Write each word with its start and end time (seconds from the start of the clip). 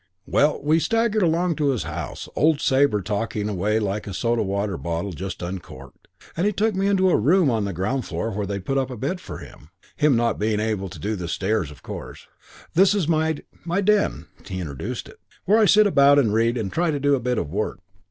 '"II 0.27 0.31
"Well, 0.33 0.59
we 0.63 0.79
staggered 0.79 1.21
along 1.21 1.51
into 1.51 1.77
the 1.77 1.87
house, 1.87 2.27
old 2.35 2.59
Sabre 2.59 3.03
talking 3.03 3.47
away 3.47 3.77
like 3.77 4.07
a 4.07 4.15
soda 4.15 4.41
water 4.41 4.75
bottle 4.75 5.11
just 5.11 5.43
uncorked, 5.43 6.07
and 6.35 6.47
he 6.47 6.51
took 6.51 6.73
me 6.73 6.87
into 6.87 7.11
a 7.11 7.15
room 7.15 7.51
on 7.51 7.65
the 7.65 7.71
ground 7.71 8.05
floor 8.05 8.31
where 8.31 8.47
they'd 8.47 8.65
put 8.65 8.79
up 8.79 8.89
a 8.89 8.97
bed 8.97 9.21
for 9.21 9.37
him, 9.37 9.69
him 9.95 10.15
not 10.15 10.39
being 10.39 10.59
able 10.59 10.89
to 10.89 10.97
do 10.97 11.15
the 11.15 11.27
stairs, 11.27 11.69
of 11.69 11.83
course. 11.83 12.25
'This 12.73 12.95
is 12.95 13.07
my 13.07 13.43
my 13.63 13.79
den,' 13.79 14.25
he 14.43 14.59
introduced 14.59 15.07
it, 15.07 15.19
'where 15.45 15.59
I 15.59 15.65
sit 15.65 15.85
about 15.85 16.17
and 16.17 16.33
read 16.33 16.57
and 16.57 16.73
try 16.73 16.89
to 16.89 16.99
do 16.99 17.13
a 17.13 17.19
bit 17.19 17.37
of 17.37 17.51
work.' 17.51 17.77